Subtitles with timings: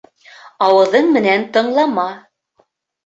[0.67, 2.07] Ауыҙың менән тыңлама.